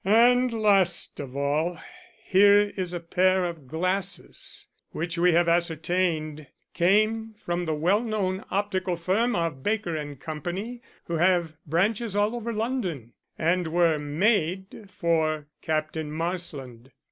"And, 0.03 0.51
last 0.51 1.19
of 1.19 1.35
all, 1.37 1.77
here 2.23 2.73
is 2.75 2.91
a 2.91 2.99
pair 2.99 3.45
of 3.45 3.67
glasses 3.67 4.65
which 4.89 5.15
we 5.19 5.33
have 5.33 5.47
ascertained 5.47 6.47
came 6.73 7.35
from 7.37 7.65
the 7.65 7.75
well 7.75 8.01
known 8.03 8.43
optical 8.49 8.95
firm 8.95 9.35
of 9.35 9.61
Baker 9.61 9.91
& 10.15 10.15
Co., 10.15 10.79
who 11.05 11.17
have 11.17 11.55
branches 11.67 12.15
all 12.15 12.35
over 12.35 12.51
London, 12.51 13.13
and 13.37 13.67
were 13.67 13.99
made 13.99 14.89
for 14.89 15.45
Captain 15.61 16.11
Marsland." 16.11 16.89